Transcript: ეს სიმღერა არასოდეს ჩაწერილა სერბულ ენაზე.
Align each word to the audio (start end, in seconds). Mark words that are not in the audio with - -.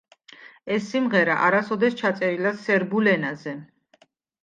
ეს 0.75 0.87
სიმღერა 0.93 1.35
არასოდეს 1.49 1.99
ჩაწერილა 2.01 2.57
სერბულ 2.65 3.15
ენაზე. 3.17 3.59